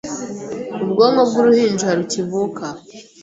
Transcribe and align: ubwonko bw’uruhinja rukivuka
ubwonko 0.83 1.21
bw’uruhinja 1.29 1.87
rukivuka 1.97 2.65